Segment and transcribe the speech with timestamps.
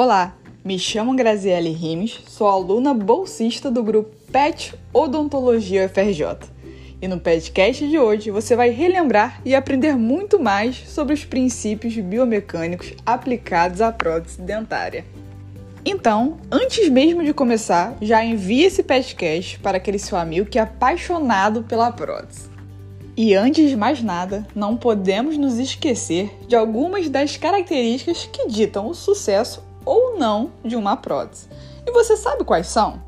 [0.00, 6.48] Olá, me chamo Graziele Rimes, sou aluna bolsista do grupo PET Odontologia UFRJ.
[7.02, 11.96] E no podcast de hoje você vai relembrar e aprender muito mais sobre os princípios
[11.96, 15.04] biomecânicos aplicados à prótese dentária.
[15.84, 20.62] Então, antes mesmo de começar, já envie esse podcast para aquele seu amigo que é
[20.62, 22.48] apaixonado pela prótese.
[23.16, 28.86] E antes de mais nada, não podemos nos esquecer de algumas das características que ditam
[28.86, 31.48] o sucesso ou não de uma prótese.
[31.86, 33.02] E você sabe quais são?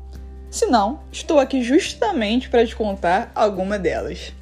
[0.49, 4.33] Se não, estou aqui justamente para te contar alguma delas.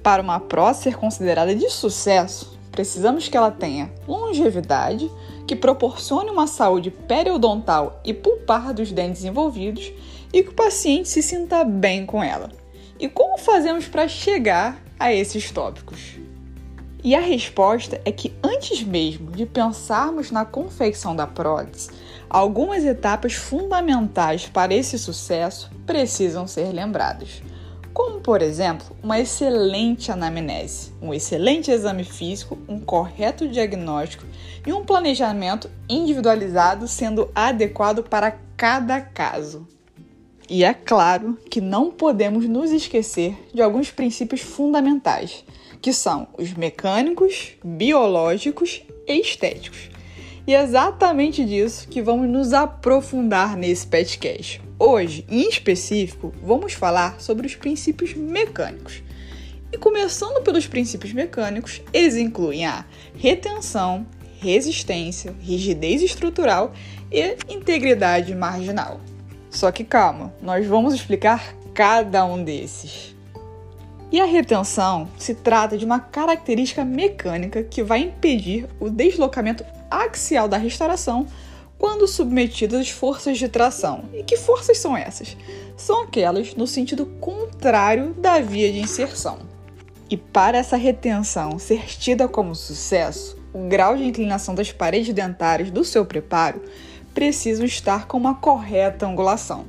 [0.00, 5.10] Para uma prótese ser considerada de sucesso, precisamos que ela tenha longevidade,
[5.48, 9.92] que proporcione uma saúde periodontal e pulpar dos dentes envolvidos
[10.32, 12.50] e que o paciente se sinta bem com ela.
[13.00, 16.23] E como fazemos para chegar a esses tópicos?
[17.04, 21.90] E a resposta é que antes mesmo de pensarmos na confecção da prótese,
[22.30, 27.42] algumas etapas fundamentais para esse sucesso precisam ser lembradas.
[27.92, 34.24] Como, por exemplo, uma excelente anamnese, um excelente exame físico, um correto diagnóstico
[34.66, 39.73] e um planejamento individualizado sendo adequado para cada caso.
[40.48, 45.44] E é claro que não podemos nos esquecer de alguns princípios fundamentais
[45.80, 49.90] que são os mecânicos, biológicos e estéticos.
[50.46, 54.60] E é exatamente disso que vamos nos aprofundar nesse podcast.
[54.78, 59.02] Hoje, em específico, vamos falar sobre os princípios mecânicos.
[59.72, 62.84] E começando pelos princípios mecânicos, eles incluem a
[63.16, 64.06] retenção,
[64.40, 66.72] resistência, rigidez estrutural
[67.10, 69.00] e integridade marginal.
[69.54, 73.14] Só que calma, nós vamos explicar cada um desses.
[74.10, 80.48] E a retenção se trata de uma característica mecânica que vai impedir o deslocamento axial
[80.48, 81.26] da restauração
[81.78, 84.04] quando submetido às forças de tração.
[84.12, 85.36] E que forças são essas?
[85.76, 89.38] São aquelas no sentido contrário da via de inserção.
[90.10, 95.70] E para essa retenção ser tida como sucesso, o grau de inclinação das paredes dentárias
[95.70, 96.60] do seu preparo
[97.14, 99.64] precisa estar com uma correta angulação.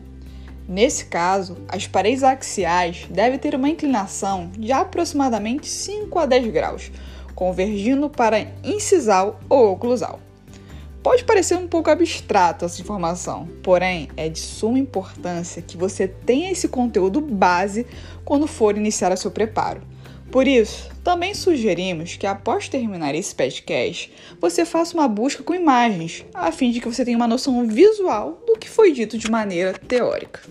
[0.68, 6.92] Nesse caso, as paredes axiais devem ter uma inclinação de aproximadamente 5 a 10 graus,
[7.36, 10.20] convergindo para incisal ou oclusal.
[11.04, 16.52] Pode parecer um pouco abstrato essa informação, porém é de suma importância que você tenha
[16.52, 17.86] esse conteúdo base
[18.24, 19.84] quando for iniciar o seu preparo.
[20.36, 26.26] Por isso, também sugerimos que após terminar esse podcast, você faça uma busca com imagens,
[26.34, 29.72] a fim de que você tenha uma noção visual do que foi dito de maneira
[29.72, 30.42] teórica.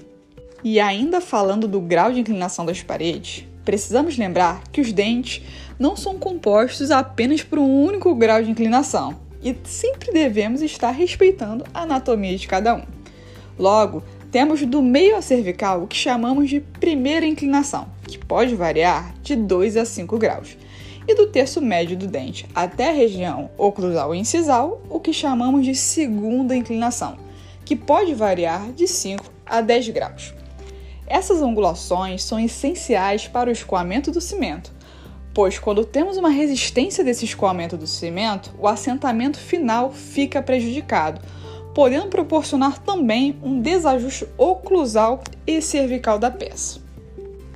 [0.65, 5.43] E ainda falando do grau de inclinação das paredes, precisamos lembrar que os dentes
[5.79, 11.63] não são compostos apenas por um único grau de inclinação e sempre devemos estar respeitando
[11.75, 12.85] a anatomia de cada um.
[13.59, 14.03] Logo,
[14.33, 19.35] temos do meio à cervical o que chamamos de primeira inclinação, que pode variar de
[19.35, 20.57] 2 a 5 graus,
[21.07, 25.67] e do terço médio do dente até a região oclusal e incisal, o que chamamos
[25.67, 27.17] de segunda inclinação,
[27.65, 30.33] que pode variar de 5 a 10 graus.
[31.09, 34.73] Essas angulações são essenciais para o escoamento do cimento,
[35.35, 41.21] pois quando temos uma resistência desse escoamento do cimento, o assentamento final fica prejudicado,
[41.75, 46.84] podendo proporcionar também um desajuste oclusal e cervical da peça.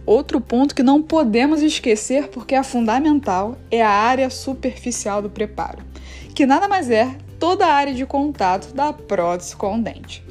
[0.09, 5.85] Outro ponto que não podemos esquecer, porque é fundamental, é a área superficial do preparo,
[6.35, 10.25] que nada mais é toda a área de contato da prótese com o dente.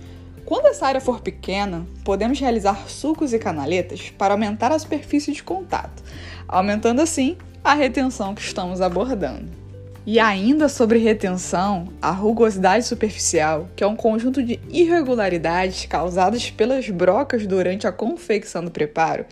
[0.44, 5.44] Quando essa área for pequena, podemos realizar sucos e canaletas para aumentar a superfície de
[5.44, 6.04] contato,
[6.48, 9.67] aumentando assim a retenção que estamos abordando.
[10.10, 16.90] E ainda sobre retenção, a rugosidade superficial, que é um conjunto de irregularidades causadas pelas
[16.90, 19.26] brocas durante a confecção do preparo,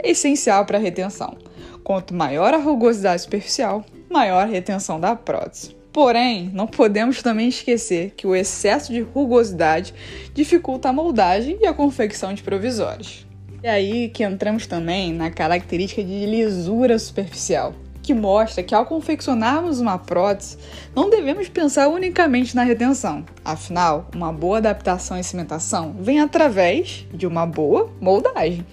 [0.00, 1.36] é essencial para a retenção.
[1.82, 5.74] Quanto maior a rugosidade superficial, maior a retenção da prótese.
[5.92, 9.92] Porém, não podemos também esquecer que o excesso de rugosidade
[10.32, 13.26] dificulta a moldagem e a confecção de provisórios.
[13.60, 19.78] E aí que entramos também na característica de lisura superficial, que mostra que ao confeccionarmos
[19.78, 20.58] uma prótese,
[20.94, 23.24] não devemos pensar unicamente na retenção.
[23.44, 28.66] Afinal, uma boa adaptação e cimentação vem através de uma boa moldagem.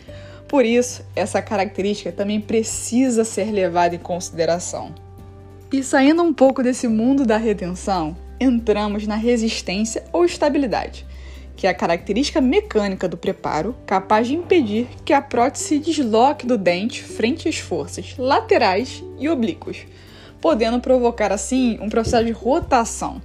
[0.47, 4.93] Por isso, essa característica também precisa ser levada em consideração.
[5.71, 11.05] E saindo um pouco desse mundo da retenção, entramos na resistência ou estabilidade,
[11.59, 16.47] que é a característica mecânica do preparo capaz de impedir que a prótese se desloque
[16.47, 19.79] do dente frente às forças laterais e oblíquas,
[20.39, 23.21] podendo provocar assim um processo de rotação.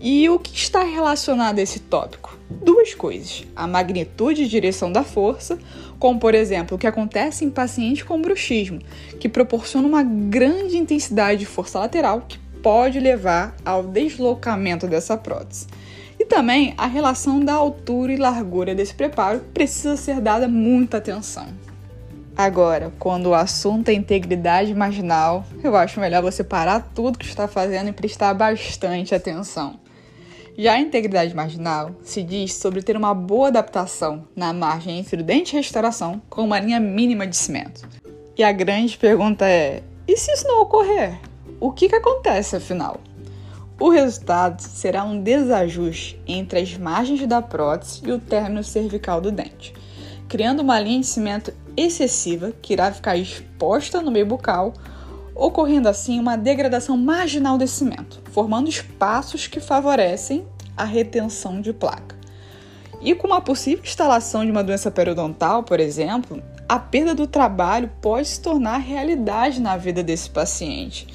[0.00, 2.38] E o que está relacionado a esse tópico?
[2.48, 5.58] Duas coisas: a magnitude e direção da força,
[5.98, 8.78] como por exemplo o que acontece em pacientes com bruxismo,
[9.18, 15.66] que proporciona uma grande intensidade de força lateral que pode levar ao deslocamento dessa prótese.
[16.28, 21.46] Também a relação da altura e largura desse preparo precisa ser dada muita atenção.
[22.36, 27.48] Agora, quando o assunto é integridade marginal, eu acho melhor você parar tudo que está
[27.48, 29.80] fazendo e prestar bastante atenção.
[30.58, 35.24] Já a integridade marginal se diz sobre ter uma boa adaptação na margem entre o
[35.24, 37.88] dente e restauração com uma linha mínima de cimento.
[38.36, 41.18] E a grande pergunta é: e se isso não ocorrer?
[41.58, 43.00] O que, que acontece afinal?
[43.78, 49.30] O resultado será um desajuste entre as margens da prótese e o término cervical do
[49.30, 49.74] dente,
[50.26, 54.72] criando uma linha de cimento excessiva que irá ficar exposta no meio bucal,
[55.34, 62.16] ocorrendo assim uma degradação marginal desse cimento, formando espaços que favorecem a retenção de placa.
[63.02, 67.90] E com uma possível instalação de uma doença periodontal, por exemplo, a perda do trabalho
[68.00, 71.06] pode se tornar realidade na vida desse paciente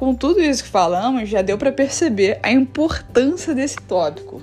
[0.00, 4.40] com tudo isso que falamos, já deu para perceber a importância desse tópico.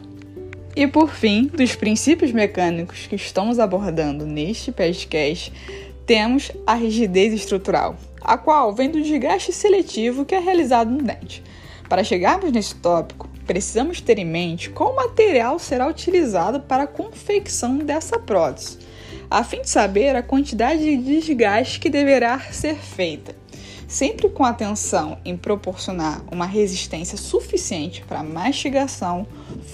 [0.76, 5.52] E por fim, dos princípios mecânicos que estamos abordando neste podcast,
[6.06, 11.42] temos a rigidez estrutural, a qual vem do desgaste seletivo que é realizado no dente.
[11.90, 17.80] Para chegarmos nesse tópico, precisamos ter em mente qual material será utilizado para a confecção
[17.80, 18.78] dessa prótese,
[19.28, 23.47] a fim de saber a quantidade de desgaste que deverá ser feita
[23.88, 29.26] sempre com atenção em proporcionar uma resistência suficiente para a mastigação,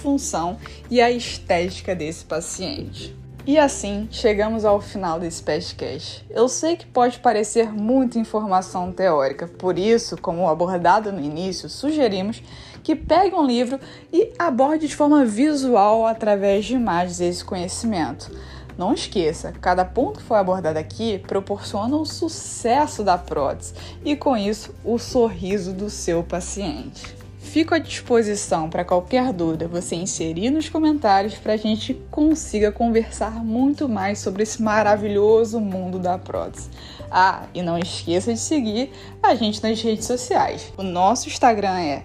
[0.01, 0.57] função
[0.89, 3.15] e a estética desse paciente.
[3.45, 6.25] E assim chegamos ao final desse podcast.
[6.30, 12.42] Eu sei que pode parecer muita informação teórica, por isso, como abordado no início, sugerimos
[12.81, 13.80] que pegue um livro
[14.13, 18.31] e aborde de forma visual através de imagens esse conhecimento.
[18.78, 23.74] Não esqueça, cada ponto que foi abordado aqui proporciona o sucesso da prótese
[24.04, 27.24] e, com isso, o sorriso do seu paciente.
[27.44, 33.44] Fico à disposição para qualquer dúvida você inserir nos comentários para a gente consiga conversar
[33.44, 36.69] muito mais sobre esse maravilhoso mundo da prótese.
[37.12, 38.92] Ah, e não esqueça de seguir
[39.22, 40.74] a gente nas redes sociais.
[40.78, 42.04] O nosso Instagram é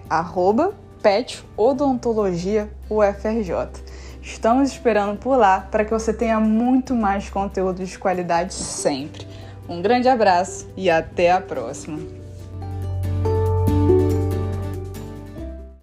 [1.01, 2.69] petodontologiaufrj.
[4.21, 9.25] Estamos esperando por lá para que você tenha muito mais conteúdo de qualidade sempre.
[9.67, 12.18] Um grande abraço e até a próxima!